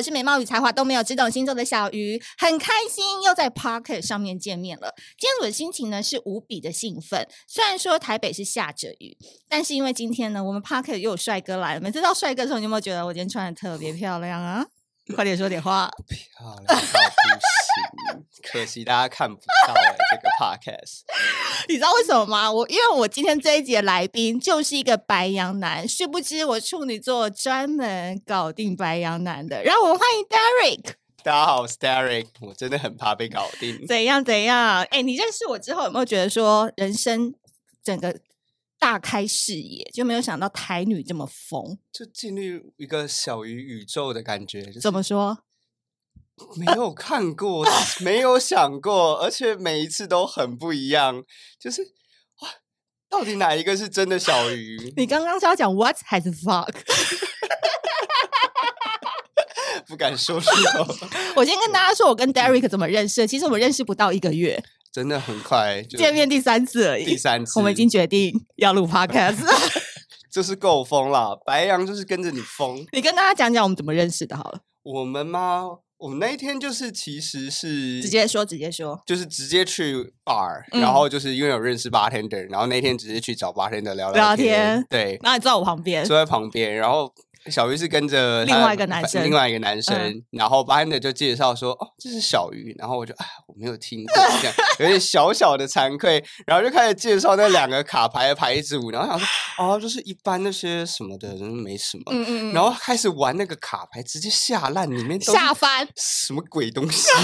[0.00, 4.94] 我是美貌与才华都没有，只懂星座的小鱼，很开心又在 Pocket 上面见面了。
[5.18, 11.80] 今天我的心情呢是无比的兴奋，虽然说台北是下着雨，但是因为今天呢，我们 Pocket 又有帅哥来了。
[11.82, 14.64] 每次到帅哥的时候，你有没有觉得我今天穿的特别漂亮啊？
[15.14, 15.90] 快点说点话。
[16.08, 16.80] 漂亮
[18.42, 21.00] 可惜大家看不到哎、欸，这个 podcast。
[21.68, 22.50] 你知道为什么吗？
[22.50, 29.62] 我因为我今天这一集的来宾就是一个白羊男，殊不知我处女座专门搞定白羊男的。
[29.62, 30.94] 让我们欢迎 Derek。
[31.22, 32.26] 大家好，我是 Derek。
[32.40, 33.86] 我真的很怕被搞定。
[33.86, 34.82] 怎样怎样？
[34.90, 37.34] 哎，你认识我之后有没有觉得说人生
[37.84, 38.18] 整个？
[38.80, 44.62] 大开视野，就没有想到台女这么疯，就进入一个小于宇宙的感觉。
[44.62, 45.40] 就是、怎么说？
[46.56, 47.66] 没有看过，
[48.00, 51.22] 没有想过，而且每一次都很不一样。
[51.58, 51.82] 就是
[52.42, 52.48] 哇，
[53.08, 54.92] 到底哪一个是真的小鱼？
[54.96, 56.72] 你刚刚是要讲 what 还是 fuck？
[59.86, 60.86] 不敢说出口。
[61.34, 63.26] 我先跟大家说，我跟 Derek 怎么认识？
[63.26, 64.62] 其实我们认识不到一个月。
[64.92, 67.04] 真的很快，见面第三次而已。
[67.04, 69.38] 第三次，我们已经决定要录 podcast，
[70.32, 71.40] 就是够疯了。
[71.44, 72.84] 白羊就是跟着你疯。
[72.92, 74.60] 你跟大家讲讲我们怎么认识的，好了。
[74.82, 75.78] 我们吗？
[76.00, 84.14] 我们那一天就是其实是直接说，直接说，就是直接去 bar，、嗯、然后就是因为有认识 bartender，然后那天直接去找 bartender 聊聊天。
[84.14, 87.12] 聊天对，然后你坐在我旁边，坐在旁边，然后。
[87.46, 96.22] 小鱼是跟着另外一个男生，另外一个男生，嗯、然后 bartender 就介绍说：“哦，这是小鱼。”然后我就哎，我没有听过，这样有点小小的惭愧。
[96.46, 102.04] 然后就开始介绍那两个卡牌的牌组，然后想说：“哦，就是一般那些什么的，没什么。
[102.10, 107.08] 嗯嗯”然后开始玩那个卡牌，直接下烂，里面都下翻什么鬼东西？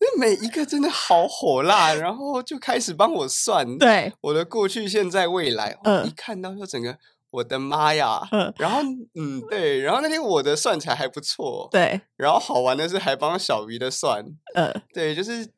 [0.00, 5.76] 那每一个真的好火辣，然后就开始帮我算，对我的过去、现在、未来。
[5.84, 6.96] 嗯，一看到就整个。
[7.34, 8.20] 我的妈呀！
[8.58, 8.80] 然后，
[9.18, 12.00] 嗯，对，然后那天我的算起来还不错，对。
[12.16, 14.24] 然后好玩的是还帮小鱼的算，
[14.54, 15.50] 嗯，对，就是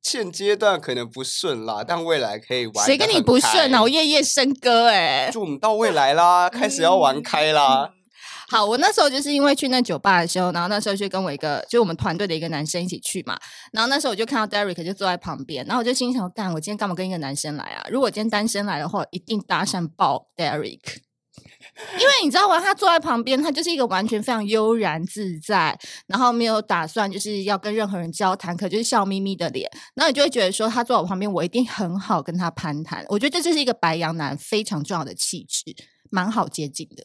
[0.00, 2.86] 现阶段可能不顺啦，但未来可以玩。
[2.86, 3.82] 谁跟你不顺啊？
[3.82, 5.30] 我夜夜笙歌哎！
[5.32, 7.90] 就我们到未来啦， 开始要玩开啦。
[8.50, 13.36] 好，我那时候就是因为去那酒吧的时候，然后那时候就跟我一个，就我们团队的一个男生一起去嘛。
[13.72, 17.84] 然后那时候我就看到 Derek 就坐在旁边，然后我就心想：干，我今天干嘛跟一个男生来啊？
[17.90, 20.78] 如果我今天单身来的话，一定搭讪爆 Derek。
[21.94, 22.60] 因为你知道吗？
[22.60, 29.70] 他坐在旁边，他就是一个完全非常悠然自在，然后没有打算就是要跟任何人交谈，可就是笑眯眯的脸。
[29.94, 33.04] 那你就会觉得说，他坐我旁边，我一定很好跟他攀谈。
[33.08, 35.64] 我觉得这就是一个白羊男非常重要的气质，
[36.10, 37.04] 蛮好接近的。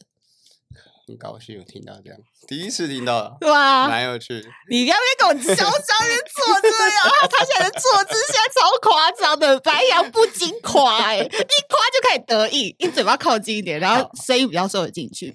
[1.06, 4.34] 很高兴有听到这样，第一次听到，对啊，蛮有趣。
[4.70, 15.34] 你不要跟我嚣张的坐这样，他现在的坐姿现在超夸张的，白羊不经夸，哎，一夸就可以得意，你嘴巴靠近一点，然后声音比较收得进去。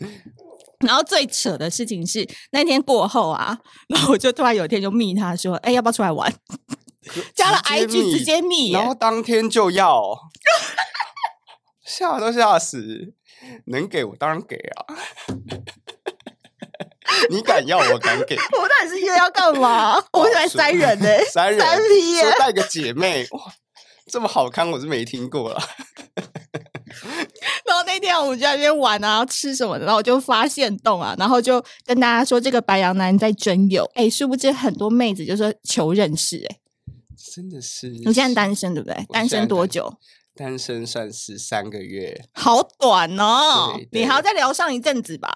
[0.80, 6.34] 然后最扯的事情是那天过后啊，然后我就突然有一天就密他说，哎，要不要出来玩？
[7.34, 10.18] 加了 IG 直接密，然后当天就要，
[11.86, 13.14] 吓都吓死。
[13.66, 14.86] 能给我当然给啊！
[17.30, 19.96] 你敢要我敢给， 我到底是约要干嘛？
[20.14, 23.40] 我现在塞人呢、 欸，三人说带个姐妹哇，
[24.12, 25.62] 这么好看我是没听过了。
[27.66, 36.58] 然后那天我们就在那边玩啊，吃什么的，然后我就发现洞啊，然后就跟大家说这个白羊男在征友，哎，殊不知很多妹子就说求认识、欸，哎，
[37.34, 37.90] 真的是。
[37.90, 39.06] 你现在单身对不对？
[39.12, 39.94] 单身多久？
[40.36, 43.80] 单身算是三个月，好短哦！
[43.92, 45.34] 你还要再聊上一阵子吧？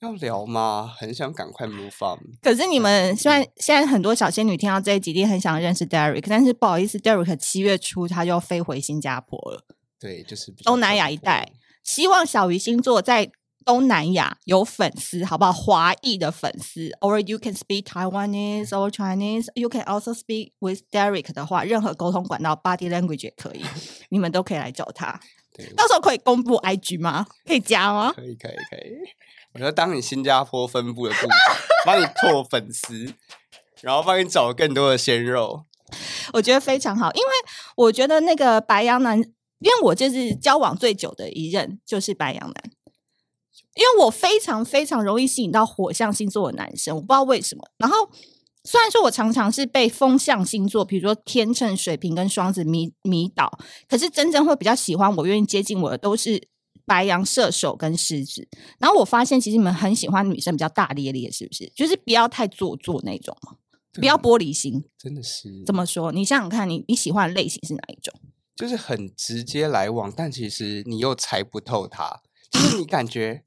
[0.00, 0.92] 要聊吗？
[0.98, 2.18] 很想赶快 move on。
[2.42, 9.64] 可是你们虽然现在很多小仙女听到这一集，一定很想认识 Derek，但是不好意思，Derek 七月初他就要飞回新加坡了。
[9.98, 11.52] 对，就是东南亚一带。
[11.82, 13.32] 希望小鱼星座在。
[13.64, 15.52] 东南亚有粉丝，好不好？
[15.52, 19.48] 华裔的粉丝，or you can speak Taiwanese or Chinese.
[19.54, 23.64] You can also speak with Derek 的话，任何沟通管道，body language 也可以，
[24.10, 25.20] 你们都可以来找他。
[25.54, 27.26] 对，到时候可以公布 IG 吗？
[27.46, 28.12] 可以加吗？
[28.16, 28.96] 可以，可以，可以。
[29.54, 33.14] 我要当你新加坡分部的部长， 帮你拓粉丝，
[33.82, 35.64] 然后帮你找更多的鲜肉。
[36.32, 37.28] 我觉得非常好，因为
[37.76, 42.54] 我觉得那个白羊男，因为我就是交往最久的一任就是白羊男。
[43.74, 47.62] 因为我非常非常容易吸引到火象星座的男生，我不知道为什么。
[47.78, 47.96] 然后
[48.64, 53.58] 虽然说我常常是被风象星座，比如说天秤、水瓶跟双子迷迷倒，
[53.88, 56.48] 可是真正会比较喜欢我、愿意接近我的都是
[56.84, 58.46] 白羊、射手跟狮子。
[58.78, 61.72] 然后我发现，其实你们很喜欢女生比较大咧咧，是不是？
[61.74, 63.56] 就是不要太做作那种嘛，
[63.94, 64.84] 不要玻璃心。
[64.98, 66.12] 真的是怎么说？
[66.12, 68.12] 你想想看，你你喜欢的类型是哪一种？
[68.54, 72.20] 就是很直接来往，但其实你又猜不透他，
[72.50, 73.44] 就是你感觉。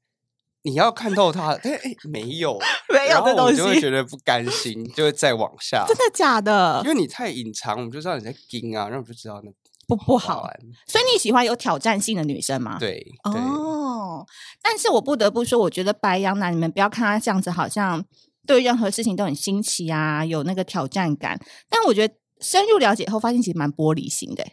[0.66, 2.60] 你要看透他，但哎，没有，
[2.90, 5.86] 没有这东西，就会觉得不甘心，就会再往下。
[5.88, 6.82] 真的假的？
[6.84, 9.52] 因为你太隐藏，我们就知道你在盯啊，然后我就知道那
[9.88, 10.60] 不不好玩。
[10.88, 12.78] 所以你喜欢有挑战性的女生吗？
[12.80, 14.26] 对，哦。
[14.62, 18.04] 但是我不得不说，我觉得白羊男，你们不要看他这样子，好像
[18.48, 21.40] 对任何事情都很新奇啊，有那个挑战感。
[21.70, 24.44] 但我觉得深入了解后，发现其实蛮玻璃心的。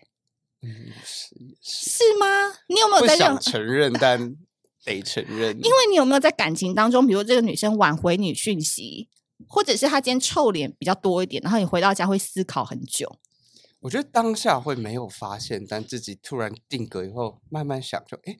[0.60, 2.26] 嗯，是是，是吗？
[2.68, 3.92] 你有没有在想承认？
[3.94, 4.36] 但
[4.84, 9.08] 得承认，因为你有没有在感情当中，比如这个女生挽回你讯息，
[9.48, 13.16] 或者是她今天臭脸比较多一点，然后你回到家会思考很久。
[13.80, 18.36] 我觉得当下会没有发现，但自己突然定格以后，慢慢想就，就哎，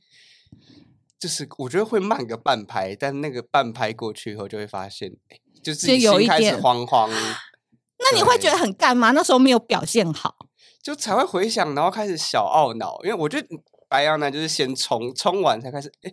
[1.18, 7.08] 就是我觉得会慢个半拍，但那个半拍过去以后，就会发现，哎，就自己心开始慌慌。
[7.10, 9.12] 那你会觉得很干吗？
[9.12, 10.34] 那时候没有表现好，
[10.82, 13.48] 就才会回想，然后开始小懊恼，因为我觉得。
[13.92, 16.10] 白羊男就是先冲，冲完才开始，哎，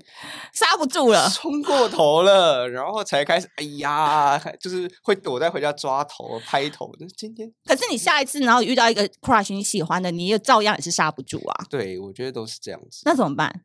[0.53, 6.91] 刹不住了，冲过头了，然后才开始，哎呀，就是会躲在回家抓头、拍头。
[6.99, 11.65] 那今天，可是你下一次，然后遇到一个 crush 你喜欢的，你也照样也是刹不住啊。
[11.69, 12.99] 对，我觉得都是这样子。
[13.05, 13.61] 那怎么办？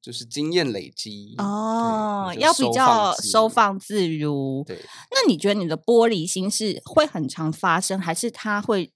[0.00, 4.64] 就是经验累积哦，要比较收放自如。
[4.66, 4.78] 对，
[5.10, 8.90] 那你觉得你的玻璃心是会很常发生，还是它会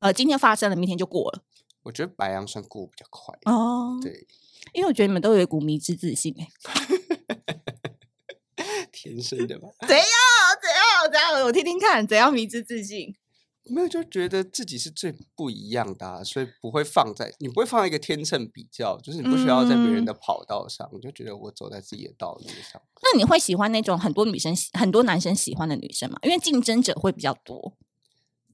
[0.00, 1.42] 呃今天发生了，明天就过了？
[1.82, 4.26] 我觉得白羊算过比较快哦，对，
[4.72, 6.48] 因为我觉得你们都有一股迷之自信哎，
[8.92, 9.68] 天生的吧？
[9.86, 10.06] 怎样？
[10.60, 11.10] 怎样？
[11.10, 11.46] 怎样？
[11.46, 13.16] 我听听看，怎样迷之自信？
[13.64, 22.82] 没有，就觉得自己是最不一样的啊，所以不会放在你不会放在一个天秤比较，就是你不需要在别人的跑道上，你、嗯、就觉得我走在自己的道路上。
[23.02, 26.18] 那你会喜欢那种很多女生、很多男生喜欢的女生吗？
[26.22, 27.76] 因为竞争者会比较多。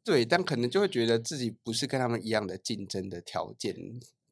[0.06, 3.74] 对，但可能就会觉得自己不是跟他们一样的竞争的条件，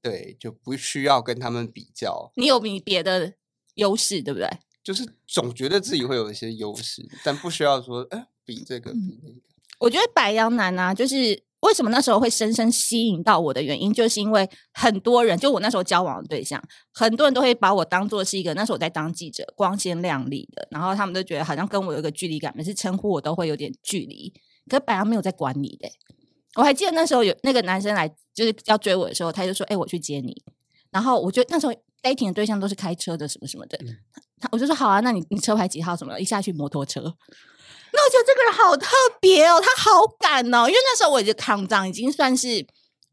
[0.01, 2.31] 对，就不需要跟他们比较。
[2.37, 3.35] 你有比别的
[3.75, 4.49] 优势，对不对？
[4.85, 9.41] 就是总觉得自己会有一些优势，但不需要说，哎，比这个比那个。
[9.81, 16.63] 我觉得白羊男啊，就是为什么那时候会深深吸引到我的原因，就是因为很多人，就我那时候交往的对象，
[16.93, 24.33] 很多人都会把我当做是一个那时候我在当记者，光鲜亮丽的，然后他们都觉得好像跟我有一个距离感，每次称呼我都会有点距离。
[24.69, 25.89] 可是白羊没有在管你的，
[26.57, 30.43] 我还记得那时候有那个男生来，就是要追我的时候，他就说：“哎、欸，我去接你。”
[30.91, 31.73] 然后我就那时候
[32.03, 33.79] dating 的对象都是开车的，什么什么的。
[34.41, 35.97] 他我就说：“好啊，那你你车牌几号？
[35.97, 38.89] 什么的？”一下去摩托车，那我觉得这个人好特
[39.21, 42.67] 别哦，他好敢哦，因为那时候我已经扛仗，已经算是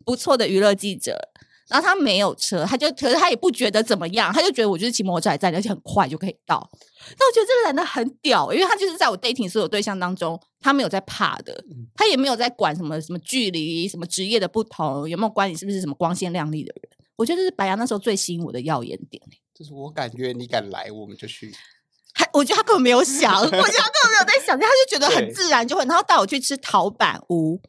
[0.06, 1.30] 不错的娱乐记者。
[1.72, 6.70] 然后他没有车，他就可是他也不觉得怎么样，他就觉得我就是骑摩托车来载，而且很快就可以到。
[7.18, 11.64] 那我觉得这个男的很屌，因为他就是在我 dating 所有对象当中，他没有在怕的，
[11.96, 16.92] 他也没有在管什么什么距离、什么职业的不同，有没有关你是不是什么光鲜亮丽的人。
[17.16, 19.24] 我觉得这是白羊那时候最吸引我的耀眼点。
[19.54, 21.54] 就是我感觉你敢来，我们就去。
[22.14, 27.62] 还我觉得他根本没有想，我觉得他根本没有在想，他就觉得很自然就会，然后带我去吃陶板屋，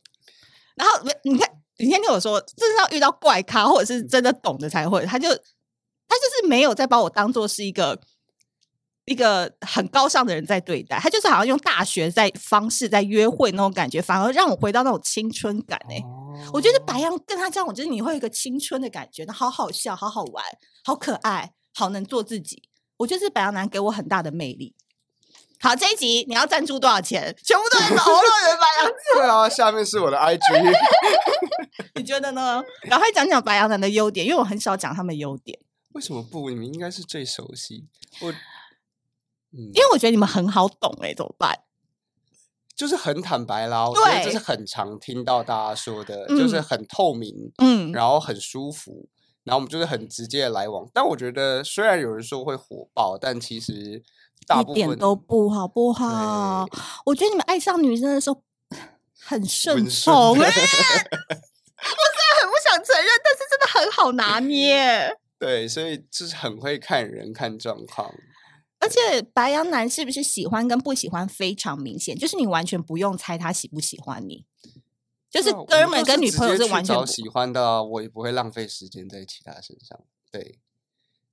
[0.75, 1.61] 然后你看。
[1.78, 5.04] 你先听我说，这是要遇到怪咖或者是真的懂的才会。
[5.06, 5.34] 他就他
[6.16, 8.00] 就是没有再把我当做是一个
[9.06, 16.02] 一个很高尚的人在对待，他就是好像用大学在方式在约会那种感觉，反而让我回到那种青春感哎、欸。
[16.02, 20.44] 哦、我觉得白羊跟他这样，我觉得你会有一个青春的感觉，好好笑，好好玩，
[20.84, 22.62] 好可爱，好能做自己。
[22.98, 24.76] 我觉得是白羊男给我很大的魅力。
[25.62, 27.32] 好，这一集你要赞助多少钱？
[27.44, 28.92] 全部都是欧乐人白羊。
[29.14, 30.76] 对啊，下面是我的 IG。
[31.94, 32.60] 你觉得呢？
[32.90, 35.56] 赶快讲讲白羊男的优点，因为我很少讲他们优点。
[35.92, 36.50] 为什么不？
[36.50, 37.86] 你们应该是最熟悉。
[38.22, 41.56] 我，嗯，因为我觉得你们很好懂哎、欸，怎么办？
[42.74, 49.08] 就是很坦白啦，我觉得这是很常听到大家说的，对就是很透明，嗯，然后很舒服，
[49.44, 50.90] 然后我们就是很直接的来往。
[50.92, 54.02] 但我觉得，虽然有人说会火爆，但其实。
[54.61, 56.67] 一点都不好，不好。
[57.06, 58.43] 我觉得你们爱上女生的时候
[59.20, 60.56] 很顺从，哎， 我虽然
[62.41, 65.17] 很不想承认，但是真的很好拿捏。
[65.39, 68.13] 对，所以就是很会看人看状况。
[68.79, 72.19] 而且白羊男是不是喜欢跟不喜欢非常明显？
[72.19, 74.44] 就是你完全不用猜他喜不喜欢你，
[75.31, 80.01] 就是哥们跟女朋友是完全喜欢的，我也不会浪费时间在其他身上。
[80.31, 80.58] 对，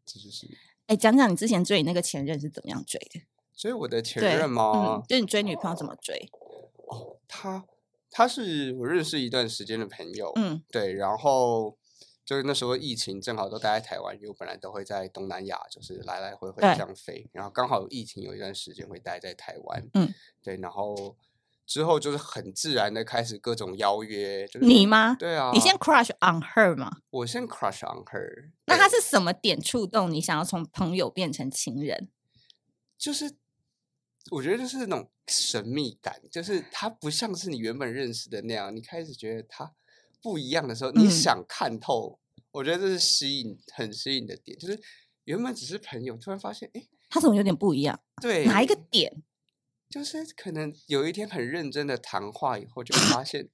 [0.05, 0.47] 这就是。
[0.89, 3.21] 哎，讲讲你之前追你那个前任是怎么样追的？
[3.55, 4.95] 追我的前任吗？
[4.97, 6.31] 嗯，就你追女朋友怎么追？
[6.87, 7.63] 哦，他
[8.09, 11.77] 他是我认识一段时间的朋友，嗯，对，然后
[12.25, 20.11] 就是那时候疫情正好都待在台湾，因为我本来都会在东南亚，就是来来回回这样飞，然后刚好疫情有一段时间会待在台湾，嗯，
[20.43, 21.15] 对，然后。
[21.69, 25.15] 之后就是很自然的开始各种邀约，就是、你吗？
[25.19, 26.97] 对啊，你先 crush on her 吗？
[27.11, 28.49] 我先 crush on her。
[28.65, 32.09] 那他是什么点触动你想要从朋友变成情人？
[32.97, 33.35] 就是
[34.31, 39.71] 我觉得就是那种神秘感，就是他不像是你原本认识的那样，你开始觉得他
[40.23, 44.81] 不一样的时候，你想看透，嗯、我觉得这是吸引很吸引的点，就是
[45.25, 47.99] 原本只是朋友，突然发现，哎，他怎么有点不一样？
[48.19, 49.21] 对，哪一个点？
[49.89, 53.49] 就是可能有一天很认真的谈话以后，就发现。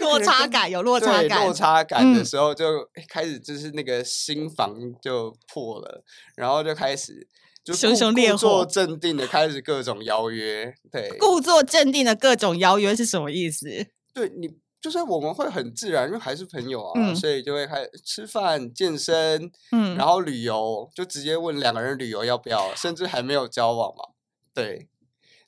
[0.00, 2.64] 落差感有落差感，落差感的时候就
[3.08, 6.04] 开始就是那个心房就破了，嗯、
[6.36, 7.26] 然后就开始
[7.64, 10.74] 就故熊熊烈火，故作镇定的开始各种邀约。
[10.90, 13.68] 对，故作镇定的各种邀约是什么意思？
[14.12, 24.04] 对你就是我们会很自然，因为还是朋友啊，嗯、所以就会开始吃饭、健身，嗯，然后旅游，就直接问两个人旅游要不要，甚至还没有交往嘛，
[24.52, 24.88] 对。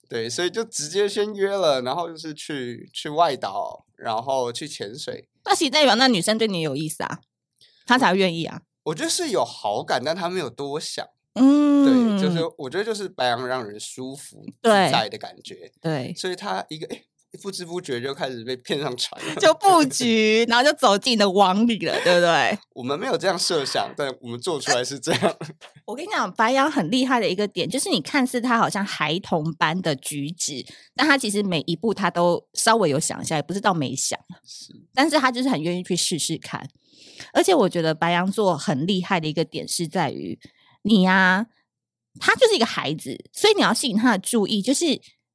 [0.08, 5.28] 对，所以就直接先约了，然后就是去去外岛，然后去潜水。
[5.44, 7.20] 那其实代表那女生对你有意思啊，
[7.86, 8.62] 她才会愿意啊。
[8.84, 11.06] 我觉得是有好感，但她没有多想。
[11.34, 15.70] 嗯，对，就是我觉得就是白羊让人舒服自在的感觉。
[15.80, 17.04] 对，所以她一个诶
[17.42, 22.58] 不知不觉就开始被骗上船，就布局，然后就走进了网里了，对不对？
[22.72, 25.36] 我们没有这样设想，但我们做出来是这样。
[25.84, 30.64] 我跟你讲，白羊很厉害的一个点，就是你看似他好像孩童般的举止，
[30.96, 36.66] 但他其实每一步他都稍微有想一下，也不是到没想，是，但是他就是很愿意去试试看。
[37.34, 40.38] 而且我觉得白羊座很厉害的一个点是在于
[40.82, 41.46] 你呀、啊，
[42.18, 44.86] 他就是一个孩子，所以你要吸引他的注意，就是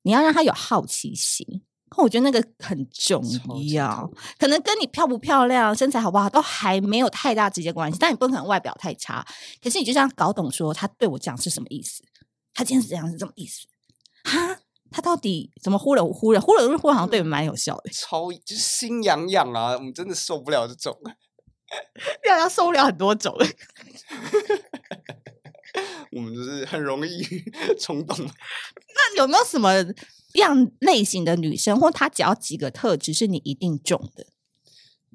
[0.02, 1.62] 你要让他有好奇心。
[1.98, 3.22] 我觉得那个很重
[3.70, 4.10] 要，
[4.40, 9.26] 可能跟你漂不漂亮、身材好不好都还没有太大直接关系，但你不可能外表太差。
[9.62, 12.04] 可是你就这样搞懂说他对我讲是什么意思，
[12.54, 13.68] 他今天是这样是这么意思，
[14.24, 14.60] 哈，
[14.92, 16.40] 他到底怎么忽冷忽热？
[16.40, 19.74] 忽冷忽热好像对你蛮有效的，超就是心痒痒啊！
[19.74, 20.98] 我们真的受不了这种，
[22.28, 23.36] 要要受不了很多种，
[26.12, 27.24] 我们就是很容易
[27.80, 28.16] 冲动。
[28.20, 29.72] 那有没有什么？
[30.42, 34.28] 样类型的女生，或她只要几个特质是你一定中的，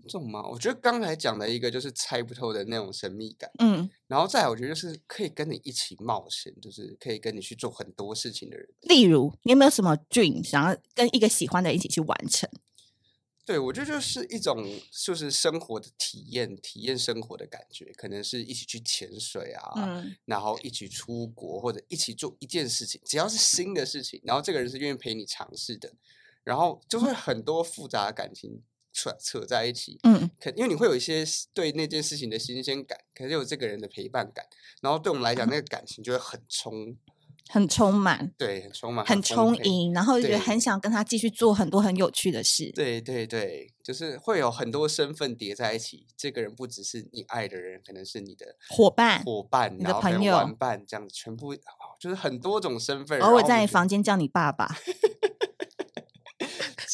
[0.09, 0.43] 中吗？
[0.49, 8.67] 我觉得刚才讲的一个就是猜不透的那种神秘感，嗯，然后再来我觉得就是可以跟你一起冒险，就是可以跟你去做很多事情的人。
[8.83, 12.49] 例如，你有没有什么 dream 想要跟一个喜欢的一起去完成？
[13.49, 25.91] 对，我觉得就是一种就是生活的体验，体验生活的感觉，可能是一起去潜水啊，嗯、然后一起出国，或者一起做一件事情，只要是新的事情，然后这个人是愿意陪你尝试的，
[26.45, 28.63] 然后就会很多复杂的感情
[28.93, 31.25] 扯扯在一起，嗯，可因为你会有一些
[31.55, 34.45] 对那件事情的新鲜感，可是有这个人的陪伴感，
[34.83, 36.95] 然后对我们来讲，那个感情就会很冲。
[37.51, 42.71] 很充满，对，很充满，很充盈，然后就觉得很想跟他继续做很多很有趣的事。
[42.75, 46.07] 对对对，就是会有很多身份叠在一起。
[46.17, 51.57] 这个人不只是你爱的人，可能是你的伙伴、伙伴、你的朋友、玩伴，这样子全部
[51.99, 53.19] 就是很多种身份。
[53.21, 54.77] 偶尔在你房间叫你爸爸，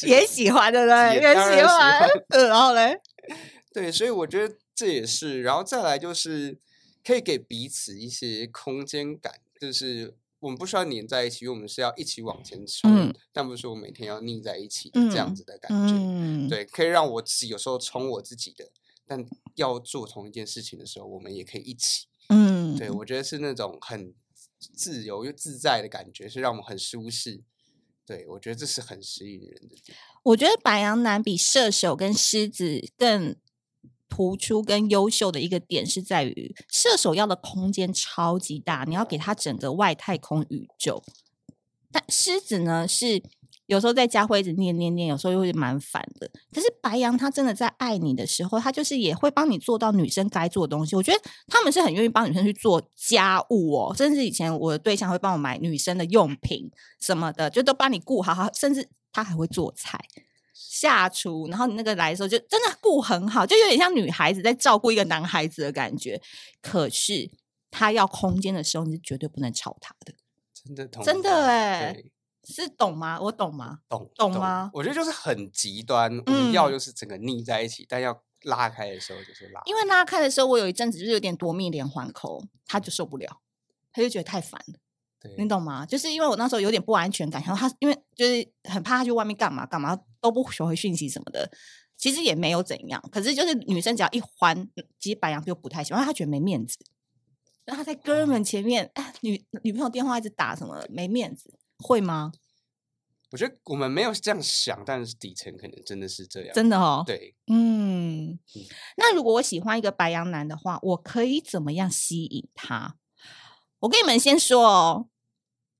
[0.06, 2.08] 也喜欢的嘞，也喜欢。
[2.28, 3.00] 然后嘞，
[3.74, 6.58] 对，所以我觉得这也是，然后再来就是
[7.04, 10.14] 可以给彼此一些空间感，就是。
[10.44, 15.94] 我们不需要黏在一起，因为我们是要一起往前冲，嗯、但不是我每天要腻在一起的这样子的感觉。
[15.94, 18.70] 嗯、对，可以让我自己有时候冲我自己的，
[19.06, 19.24] 但
[19.54, 22.08] 要做同一件事情的时候，我们也可以一起。
[22.28, 24.12] 嗯，对，我觉得是那种很
[24.58, 27.42] 自由又自在的感觉，是让我们很舒适。
[28.04, 29.76] 对，我觉得这是很吸引人的。
[30.24, 33.34] 我觉得白羊男比射手跟狮子更。
[34.14, 41.02] 突出跟优秀的一个点是在于射手要的空间超级大，你要给他整个外太空宇宙。
[41.90, 43.20] 但狮子呢，是
[43.66, 46.30] 有时候在家会一直念念念，有时候又会蛮烦的。
[46.52, 50.94] 可是白羊他真的在爱你的时候，他就是也会帮你做到女生该做的东西。
[50.94, 59.98] 我觉得他们是很愿意帮女生去做家务哦，甚至以前我的对象会帮我买女生的用品什么的，就都帮你顾好好，甚至他还会做菜。
[60.54, 66.22] 下厨，然后你那个来的时候就真的顾很好，就有点像女孩子在照顾一个男孩子的感觉。
[66.62, 67.28] 可是
[67.70, 70.14] 他要空间的时候，你是绝对不能吵他的。
[70.54, 72.10] 真的，真的哎，对
[72.44, 73.18] 是懂吗？
[73.20, 73.80] 我懂吗？
[73.88, 74.70] 懂懂吗？
[74.72, 79.60] 我觉得就是很极端，我们要就是整个腻在一起，嗯、但要拉开的时候就是拉。
[79.66, 83.40] 因为拉开的时候，我有一阵子就是有点夺命连环扣，他就受不了，
[83.92, 84.78] 他就觉得太烦了。
[85.24, 85.86] 对你懂吗？
[85.86, 91.50] 就是因为我那时候有点不安全感，然后他因为就是很怕他去外面干嘛干嘛都不回讯息什么的，
[91.96, 93.02] 其实也没有怎样。
[93.10, 94.68] 可是就是女生只要一欢，
[95.00, 96.78] 其实白羊就不太喜欢，他觉得没面子。
[97.64, 102.30] 然后他在哥们前面，哎，女女朋友电话一直打什么，没面子，会吗？
[103.30, 107.02] 我觉得我们没有这样想，但是底层可能真的是这样，真的哦。
[107.06, 108.28] 对，嗯。
[108.28, 108.38] 嗯，
[108.96, 112.96] 那如果我喜欢一个白羊男的话，我可以怎么样吸引他？
[113.80, 115.08] 我跟你们先说哦。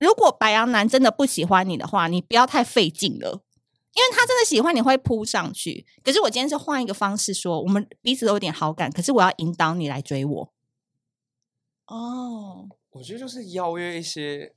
[0.04, 3.42] 如果白羊男真的不喜欢你的话，你不要太费劲了，
[3.94, 5.86] 因为他真的喜欢你会扑上去。
[6.02, 10.54] 可是我今天是换一个方式说，我们彼此都有点好感，可是我要引导你来追我。
[11.86, 14.54] 哦，我觉得就是邀约一些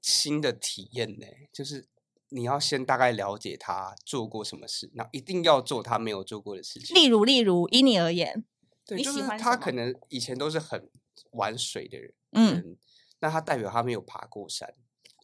[0.00, 1.88] 新的体验呢，就是
[2.28, 6.94] 你要先大概了解他做过什么事，那一定要做他没有做过的事情。
[6.94, 8.44] 例如，例如以你而言，
[8.84, 10.88] 对，就是他可能以前都是很
[11.32, 12.76] 玩水的人，嗯，
[13.20, 14.72] 那他代表他没有爬过山，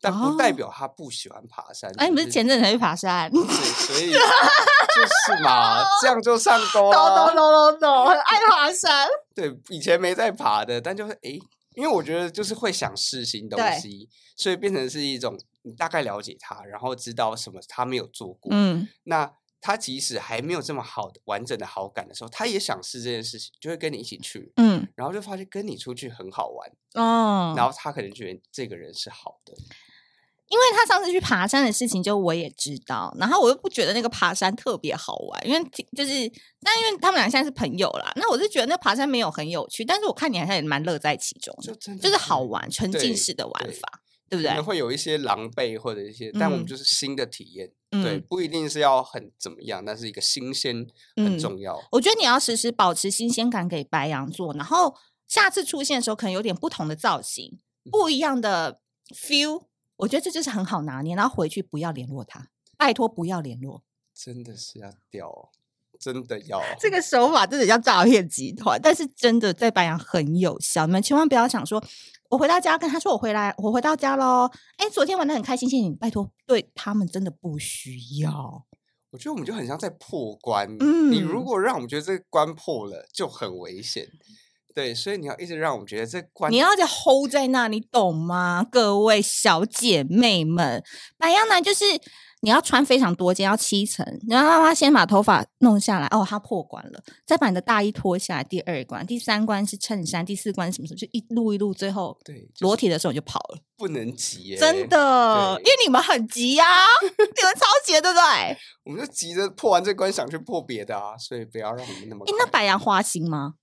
[0.04, 1.90] 但不代表他不喜欢爬山。
[1.96, 3.30] 哎，你不是前阵子才去爬山？
[3.30, 6.96] 对，所以就是嘛，这样就上钩 了。
[6.96, 9.08] 懂懂懂懂懂，很爱爬山。
[9.34, 11.38] 对，以前没在爬的，但就是哎。
[11.76, 18.50] 因为我觉得就是会想试新东西，所以变成是一种你大概了解他，然后知道什么他没有做过。
[18.52, 19.28] 嗯，那
[19.60, 24.52] 他即使还没有这么好的完整的好感的时候，他也想试这件事情，就会跟你一起去。
[24.54, 26.70] 嗯，然后就发现跟你出去很好玩。
[26.94, 29.52] 哦，然后他可能觉得这个人是好的。
[30.54, 35.58] 因为他上次去爬山的事情，就我也知道，然后我又不觉得那个爬山特别好玩，因为
[35.96, 36.30] 就是，
[36.62, 44.60] 但因为他们俩现在是朋友啦，那我是觉得那爬山没有很有趣，但是我看你好像也蛮乐在其中，就的就是好玩，沉浸式的玩法，对，对，不对？
[44.60, 51.76] 会有一些狼狈或者一些，但我们就是新的体验，嗯、对，不一定是要很怎么样，但是一个新鲜很重要。
[51.90, 54.94] 我觉得你要时时保持新鲜感给白羊座，然后
[55.26, 57.58] 下次出现的时候可能有点不同的造型，
[57.90, 58.78] 不一样的
[59.12, 59.64] feel。
[59.96, 63.82] 我觉得这就是很好拿捏，然后回去不要联络他，拜托不要联络。
[64.14, 65.50] 真的是要掉，
[65.98, 66.60] 真的要。
[66.78, 70.86] 这个手法真的叫诈骗集团，但是真的在白羊很有效。
[70.86, 71.82] 你们千万不要想说，
[72.30, 74.50] 我回到家跟他说我回来，我回到家喽。
[74.76, 75.94] 哎，昨天玩的很开心，谢谢你。
[75.94, 78.64] 拜托，对他们真的不需要。
[79.10, 80.68] 我觉得我们就很像在破关。
[80.80, 84.08] 嗯，你如果让我们觉得这个关破了，就很危险。
[84.74, 88.66] 对，所以你要一直让我们觉得这关，你要在 hold 在那，你懂吗？
[88.68, 90.82] 各位小姐妹们，
[91.16, 91.84] 白羊男就是
[92.40, 108.58] 你要穿非常多件，要七层，你要让他先把头发弄下来，哦，他破关了，再把你的大衣脱下来，第二关，第三关是衬衫，第四关是什么什么，就一路一路，最后对裸体的时候你就跑了，不能急，真的，因为你们很急呀、啊，你们超急，对不对？
[108.84, 112.24] 我们就急着破完这关，想去破别的啊，所以不要让我们那么。
[112.36, 113.54] 那白羊花心吗？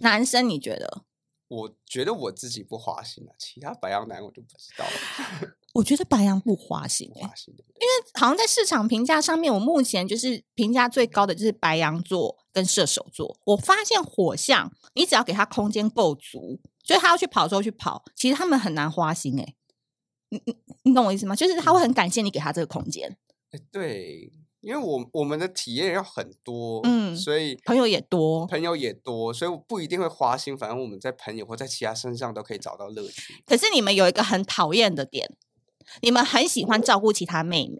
[0.00, 1.04] 男生你觉得？
[1.48, 5.54] 我觉得我自己不花心啊，其他白羊男我就不知道了。
[5.72, 7.74] 我觉得白羊不花心，欸，花心对对？
[7.80, 13.38] 因为好像在市场评价上面，我目前就是评价最高的就是白羊座跟射手座。
[13.44, 19.56] 我发现火象，你只要给他空间够足，所以他要去跑的时候去跑，其实他们很难花心哎，欸。
[20.30, 21.34] 你你你懂我意思吗？
[21.34, 23.16] 就是他会很感谢你给他这个空间。
[23.52, 24.30] 哎，对。
[24.60, 30.56] 因为我我们的体验要很多，嗯，所以朋友也多，朋友也多，所以我不一定会花心。
[30.58, 33.34] 反正我们在朋友或在其他身上都可以找到乐趣。
[33.46, 35.30] 可是你们有一个很讨厌的点，
[36.02, 37.76] 你们很喜欢照顾其他妹妹。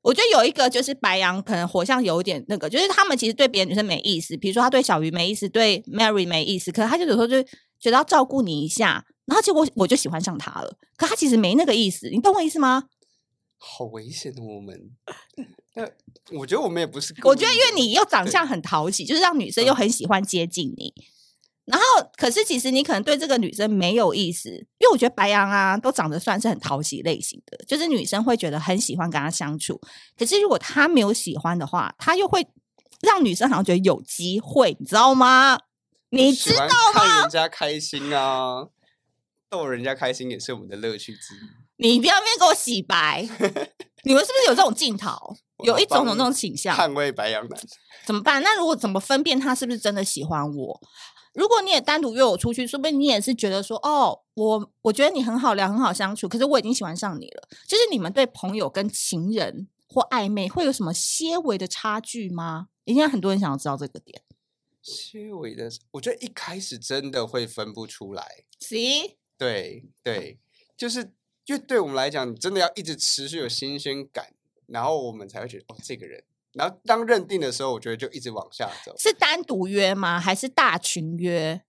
[0.00, 10.74] 我觉得有一个就是白羊，可能火象有点那个，就是他们其实对别的女生没意思，比如说他对小鱼没意思，对 Mary 没意思，可是他就有时候就觉得要照顾你一下，然后结果我就喜欢上他了。
[10.96, 12.84] 可他其实没那个意思，你懂我意思吗？
[13.58, 14.92] 好危险的我们。
[16.32, 17.14] 我觉得我们也不是。
[17.24, 20.92] 我觉得，因为你又长相很讨喜，就是让女生又很喜欢接近你。
[20.96, 21.84] 嗯、然后，
[22.16, 29.80] 可是其实你可能对这个女生没有意思，因为我觉得白羊啊，都长得算是很讨喜类型的，就是女生会觉得很喜欢跟他相处。
[30.16, 32.46] 可是如果他没有喜欢的话，他又会
[33.00, 35.58] 让女生好像觉得有机会，你知道吗？
[36.10, 37.00] 你知道吗？
[37.00, 38.66] 看人家开心啊，
[39.50, 41.38] 逗人家开心也是我们的乐趣之一。
[41.80, 43.22] 你不要别给我洗白，
[44.04, 45.36] 你们是不是有这种镜头？
[45.64, 47.60] 有一种种这种倾向，捍卫白羊男
[48.06, 48.42] 怎么办？
[48.42, 50.80] 那如果怎么分辨他是不是真的喜欢我？
[51.34, 57.48] 如果你也单独约我出去，说不定你也是觉得说，哦，我我觉得你很好聊，很好相处，可是我已经喜欢上你了。
[57.66, 62.68] 就是你们对朋友跟情人或暧昧会有什么些微的差距吗？
[62.84, 64.22] 应该很多人想要知道这个点。
[64.82, 68.26] 些微的，我觉得一开始真的会分不出来。
[68.60, 69.16] See？
[69.36, 70.40] 对对，
[70.76, 71.12] 就是
[71.44, 74.32] 因为对我们来讲，你真的要一直持续有新鲜感。
[74.68, 76.22] 然后我们才会觉得哦，这个人。
[76.52, 78.94] 然后当认定的时候，我觉得就一直往下走。
[78.96, 80.18] 是单独约吗？
[80.18, 81.62] 还是大群约？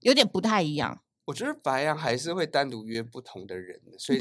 [0.00, 1.02] 有点不太一样。
[1.26, 4.18] 我觉得白羊还是会单独约不同的人，所以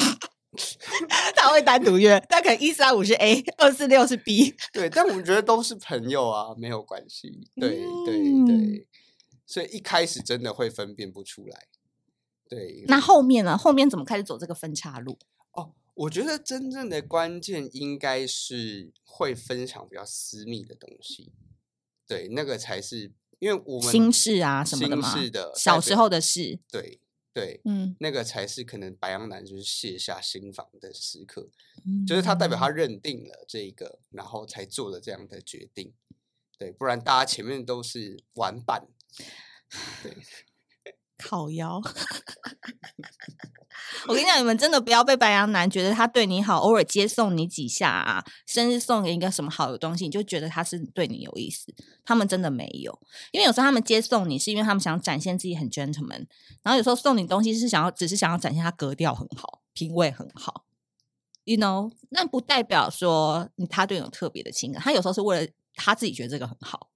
[1.35, 2.23] 他会单独约。
[2.29, 4.55] 但可能一三五是 A， 二四六是 B。
[4.71, 7.47] 对，但我们觉得都是朋友啊，没有关系。
[7.59, 8.87] 对、嗯、对对，
[9.45, 11.67] 所以一开始真的会分辨不出来。
[12.47, 13.57] 对，那后面呢？
[13.57, 15.17] 后面怎么开始走这个分岔路？
[15.95, 21.31] 我觉得真正的关键应该是会分享比较私密的东西，
[22.07, 25.13] 对，那个才是因为我们心事啊什么的嘛，
[25.55, 26.99] 小时候的事，对
[27.31, 31.49] 对，嗯，那个才是可能白羊男就是卸下心防的时刻，
[31.85, 35.93] 嗯，就是他代表他认定了这个，然后才做了这样的决定，
[36.57, 38.87] 对，不然大家前面都是玩伴，
[40.01, 40.15] 对，
[41.23, 41.81] 靠腰。
[44.07, 51.73] 我跟你讲，你们真的不要被白羊男觉得他对你好，偶尔接送你几下啊，生日送给一个什么好的东西，你就觉得他是对你有意思。
[52.03, 52.99] 他们真的没有，
[53.31, 56.25] 因为有时候他们接送你是因为他们想展现自己很 gentleman，
[56.63, 60.65] 然后有时候送你东西是想要，只是想要展现他格调很好，品味很好
[61.45, 66.89] ，you know，那不代表说他对你有特别的情感，他有时候是为了他自己觉得这个很好。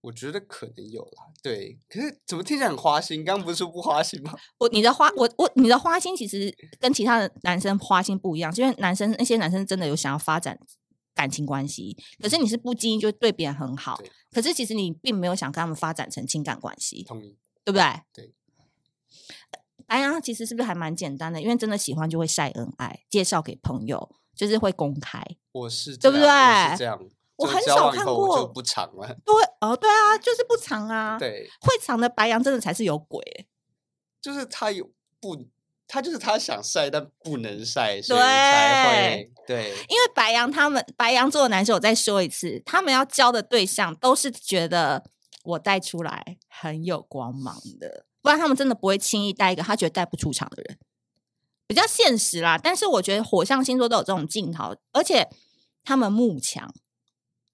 [0.00, 3.24] 我觉得可能有啦，对，可是怎么听起来很花心？
[3.24, 4.32] 刚刚不是说不花心吗？
[4.58, 10.58] 我你的花，我我你的花心其实跟其他的男生花心不一样，因为男生那些男生真的有想要发展
[11.14, 18.02] 感情关系，可是你是不经意就对别人很好，可是其实你并没有想跟他们发展成情感关系，同意，对不对？
[18.12, 18.34] 对。
[19.86, 21.40] 哎呀，其实是不是还蛮简单的？
[21.40, 25.24] 因为真的喜欢就会晒恩爱，介绍给朋友，就是会公开。
[25.50, 26.26] 我是对不对？
[26.70, 27.00] 是这样。
[27.38, 31.16] 我很少看过就不长了，对哦，对啊，就是不长啊。
[31.16, 33.46] 对，会长的白羊真的才是有鬼，
[34.20, 35.46] 就是他有不，
[35.86, 39.62] 他就是他想晒但不能晒，所以才会对。
[39.62, 45.04] 对，因为白羊他们白羊座的男生，我再说一次，他们要交的对象都是觉得
[45.44, 50.76] 我带出来很有光芒的，不然他们真的不会轻易带一个他觉得带不出场的人。
[51.68, 55.28] 比较现实啦，但是我觉得火象星座都有这种镜头，而且
[55.84, 56.74] 他们慕强。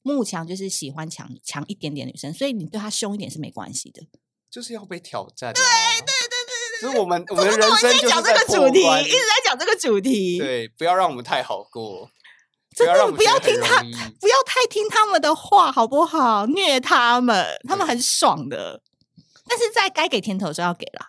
[0.06, 4.02] 慕强就是喜欢强强一点点女生，所以你对她凶一点是没关系的，
[4.50, 5.54] 就是要被挑战、啊。
[5.54, 10.38] 对对对对，所以我们我们的人生就是在讲这个主题，一直在讲这个主题。
[10.38, 12.10] 对，不要让我们太好过，
[12.76, 13.80] 真的不要听他，
[14.20, 16.44] 不要太听他们的话，好不好？
[16.48, 18.82] 虐他们，他们很爽的。
[19.48, 21.08] 但是在该给甜头的时候要给啦，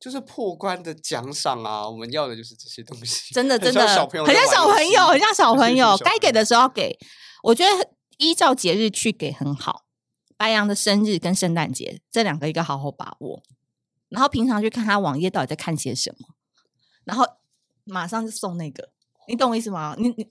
[0.00, 1.88] 就是破关的奖赏啊！
[1.88, 6.98] 我们要的就是这些东西，真的真的， 很像小朋友，很像小朋友，很像小朋友，该给的时候要给。
[7.44, 7.95] 我觉得。
[8.16, 9.86] 依照节日去给很好，
[10.36, 13.42] 白羊的生日跟圣诞节这两个一个好好把握，
[14.08, 16.34] 然后平常去看他网页到底在看些什么，
[17.04, 17.24] 然后
[17.84, 18.90] 马上就送那个，
[19.28, 19.94] 你懂我意思吗？
[19.98, 20.30] 你你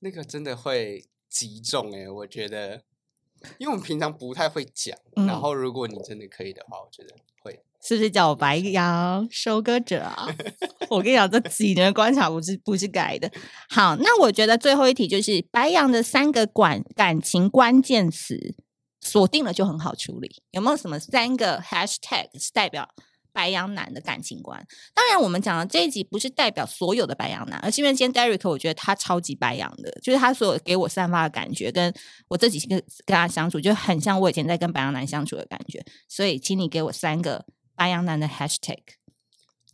[0.00, 2.84] 那个真的会集中诶、我觉得，
[3.58, 7.60] 因为我们平常不太会讲，嗯、然后如果你真的可以的话，我觉得会。
[7.82, 10.26] 是不是叫我白羊 收割者啊？
[10.90, 13.30] 我跟你讲，这几年的观察不是不是改的。
[13.68, 18.56] 好，那我觉得最后一题就是白羊的三个管感情关键词
[19.00, 20.42] 锁定了就很好处理。
[20.50, 22.88] 有没有什么三个 hashtag 是代表
[23.36, 24.66] 白羊男的感情观？
[24.94, 31.92] 当然，我们讲的这一集不是代表所有的白羊男，而是因为今天 Derek 我觉得他超级白羊的，就是他所有给我散发的感觉，跟
[32.28, 35.84] 我这几天跟他相处就很像我以前在跟白羊男相处的感觉。
[36.08, 37.44] 所以，请你给我三个。
[37.78, 38.78] 白羊男的 hashtag，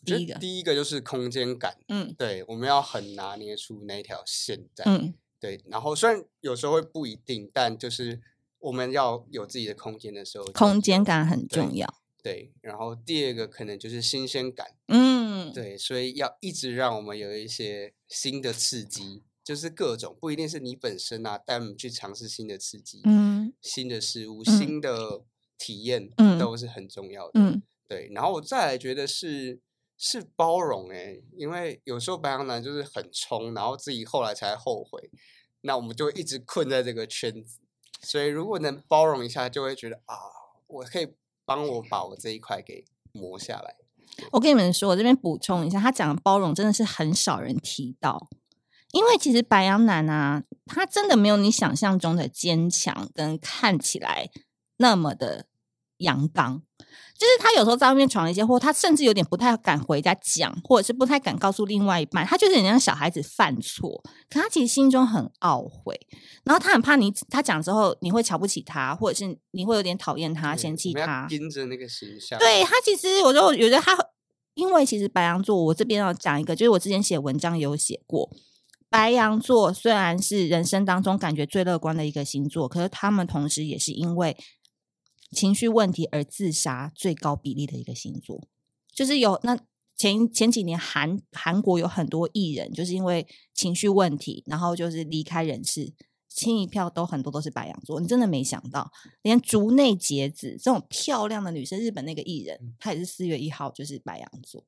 [0.05, 8.21] 第一个，第一个就是空间感，嗯，对，我们要很拿捏出那条线在，嗯，对，然后虽然有时候会不一定，但就是
[8.59, 25.25] 我们要有自己的空间的时候，空间感很重要，对，然后第二个可能就是新鲜感，嗯，对，所以要一直让我们有一些新的刺激，就是各种不一定是你本身啊，带我们去尝试新的刺激，嗯，新的事物，嗯、新的
[25.59, 27.53] 体验，嗯，都是很重要的，嗯。
[27.55, 29.61] 嗯对，然后我再来觉得是
[29.99, 35.11] 是包容哎，因为有时候白羊男就是很冲，然后自己后来才后悔，
[35.61, 37.59] 那我们就一直困在这个圈子。
[38.01, 40.17] 所以如果能包容一下，就会觉得啊，
[40.69, 41.09] 我可以
[41.45, 43.77] 帮我把我这一块给磨下来。
[44.31, 48.29] 我跟你们说，我这边补充一下，他讲的包容真的是很少人提到，
[48.93, 54.29] 因为其实白羊男啊，他真的没有你想象中的坚强跟看起来
[54.77, 55.47] 那么的
[56.03, 56.63] 阳刚。
[57.19, 62.27] 就是他有时候在外面闯了一些祸，他甚至有点不太敢回家讲，或者是不太敢告诉另外一半。
[62.27, 66.01] 他就是很像小孩子犯错，可他其实心中很懊悔，
[66.43, 71.27] 然后他很怕你，他讲之后你会瞧不起他，或者是你会有点讨厌他、嫌弃他。
[71.29, 72.37] 盯着那个形象。
[72.41, 73.97] 对，他其实，我觉得，我觉得他，
[74.55, 78.29] 因为其实白羊座，我这边要讲一个，就是我之前写文章有写过，
[78.91, 84.37] 白羊座虽然是人生当中感觉最乐观的一个星座，可是他们同时也是因为。
[85.33, 88.47] 情绪问题而自杀最高比例的一个星座，
[88.95, 89.59] 就是有那
[89.97, 95.93] 前前几年韩韩国有很多艺人，就是因为情绪问题，然后就是离开人世，
[96.29, 98.01] 亲一票都很多都是白羊座。
[98.01, 98.91] 你真的没想到，
[99.23, 104.65] 连竹内结子这种漂亮的女生，日本那个艺人，她也是四月一号就是白羊座，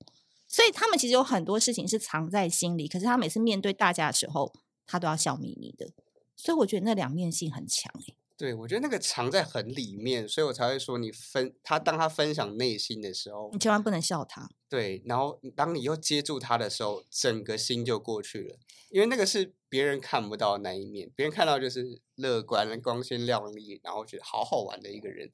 [0.49, 4.53] 所以他们其实有很多事情是藏在心里，可是他每次面对大家的时候，
[4.87, 5.91] 他都要笑眯眯的。
[6.37, 7.93] 所以我觉得那两面性很强。
[8.37, 14.49] 对，我觉得那个藏在很里面，所以我才会说，你分他当他分享内心的时候，你千万不能笑他。
[14.75, 18.57] 对，然后当你又接住他的时候，整个心就过去了，
[18.91, 25.31] 因为那个是别人看不到的那一面，别人看到就是乐观、光鲜亮丽，然后觉得好好玩的一个人。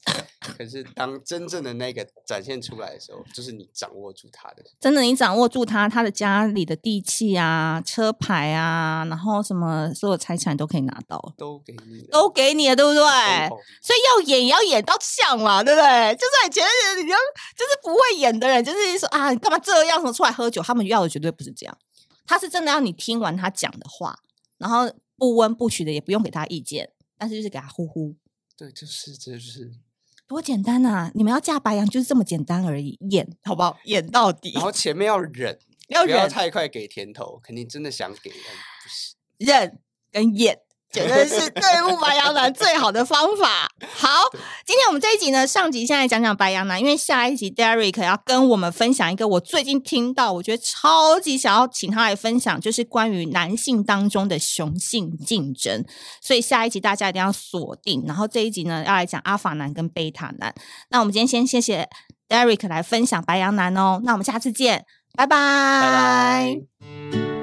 [0.57, 13.01] 可是当真正的那个展现出来的时候，就是你掌握住他的，真的你掌握住他，他的家里的地契啊、车牌啊，然后什么所有财产都可以拿到，都给你，都给你了，对不对？
[13.81, 16.15] 所以要演也要演到像嘛，对不对？
[16.15, 16.63] 就算以前
[16.97, 17.09] 你就
[17.55, 19.99] 就是不会演的人，就是说啊，你干嘛这样？
[19.99, 20.61] 什么出来喝酒？
[20.61, 21.77] 他们要的绝对不是这样，
[22.25, 24.17] 他是真的要你听完他讲的话，
[24.57, 28.15] 然后不温不取的，也不用给他意见，但是就是给他呼呼。
[28.57, 29.71] 对，就是这就是
[30.27, 31.11] 多简单啊！
[31.15, 33.77] 你们要嫁白羊就是这么简单而已，演好不好？
[33.85, 34.51] 演到底。
[34.53, 39.79] 然后前面要忍，要忍，不要太快给甜头，肯定真的想给，但不是忍
[40.11, 40.59] 跟演。
[40.91, 43.69] 绝对是对付白羊男最好的方法。
[43.95, 44.09] 好，
[44.65, 55.83] 今天我们这一集呢，上集先来讲讲白羊男，因为下一集 Derek 要跟我们分享一个我最近听到，我觉得超级想要请他来分享，就是关于男性当中的雄性竞争。
[56.21, 58.03] 所以下一集大家一定要锁定。
[58.05, 60.53] 然后这一集呢，要来讲阿法男跟贝塔男。
[60.89, 61.87] 那我们今天先谢谢
[62.27, 64.01] Derek 来分享白羊男哦。
[64.03, 65.37] 那我们下次见，拜拜。
[65.81, 67.40] 拜拜。